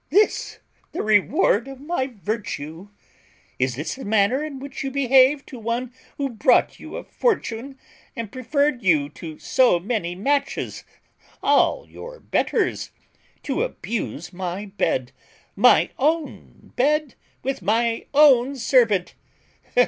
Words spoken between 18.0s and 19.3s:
own servant!